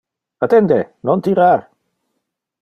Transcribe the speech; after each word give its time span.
Attende, 0.45 0.79
non 1.05 1.21
tirar! 1.25 1.59